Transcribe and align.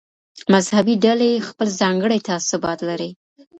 مذهبي 0.53 0.95
ډلې 1.05 1.31
خپل 1.49 1.67
ځانګړي 1.81 2.19
تعصبات 2.27 2.79
لري. 2.89 3.09